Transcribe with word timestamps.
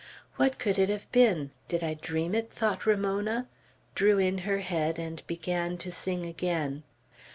"What 0.37 0.57
could 0.57 0.79
it 0.79 0.89
have 0.89 1.05
been? 1.11 1.51
Did 1.67 1.83
I 1.83 1.93
dream 1.93 2.33
it?" 2.33 2.49
thought 2.51 2.87
Ramona, 2.87 3.47
drew 3.93 4.17
in 4.17 4.39
her 4.39 4.61
head, 4.61 4.97
and 4.97 5.21
began 5.27 5.77
to 5.77 5.91
sing 5.91 6.25
again. 6.25 6.81